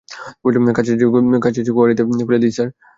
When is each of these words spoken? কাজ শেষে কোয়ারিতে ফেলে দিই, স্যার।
কাজ 1.39 1.53
শেষে 1.57 1.71
কোয়ারিতে 1.73 2.01
ফেলে 2.27 2.41
দিই, 2.43 2.53
স্যার। 2.57 2.69